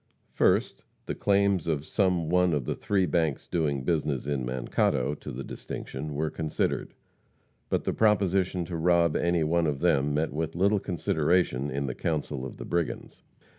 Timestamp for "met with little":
10.15-10.79